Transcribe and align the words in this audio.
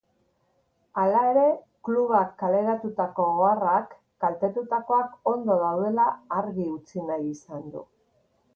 Halere, 1.01 1.43
klubak 1.87 2.31
kaleratutako 2.39 3.27
oharrak 3.43 3.93
kaltetutakoak 4.25 5.15
ondo 5.35 5.61
daudela 5.67 6.09
argi 6.41 6.69
utzi 6.79 7.07
nahi 7.13 7.33
izan 7.39 7.65
du. 7.77 7.87